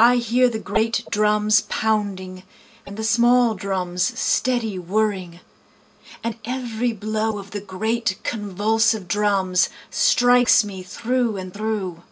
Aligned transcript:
I 0.00 0.16
hear 0.16 0.48
the 0.48 0.58
great 0.58 1.04
drums 1.10 1.60
pounding, 1.68 2.42
And 2.86 2.96
the 2.96 3.04
small 3.04 3.54
drums 3.54 4.18
steady 4.18 4.78
whirring, 4.78 5.40
And 6.24 6.38
every 6.46 6.92
blow 6.92 7.36
of 7.38 7.50
the 7.50 7.60
great 7.60 8.18
convulsive 8.22 9.06
drums, 9.08 9.68
Strikes 9.90 10.64
me 10.64 10.82
through 10.82 11.36
and 11.36 11.52
through. 11.52 12.02